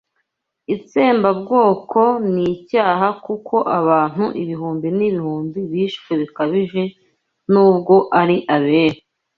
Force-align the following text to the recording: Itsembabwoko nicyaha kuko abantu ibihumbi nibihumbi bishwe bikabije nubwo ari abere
Itsembabwoko 0.75 2.01
nicyaha 2.33 3.07
kuko 3.25 3.55
abantu 3.79 4.23
ibihumbi 4.41 4.87
nibihumbi 4.97 5.59
bishwe 5.71 6.11
bikabije 6.21 6.83
nubwo 7.51 7.95
ari 8.21 8.37
abere 8.55 8.99